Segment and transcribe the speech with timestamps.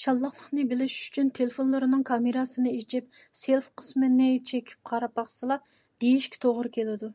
[0.00, 5.56] شاللاقلىقنى بىلىش ئۈچۈن تېلېفونلىرىنىڭ كامېراسىنى ئېچىپ self قىسمىنى چېكىپ قاراپ باقسىلا،
[6.06, 7.10] دېيشكە توغرا كېلىدۇ.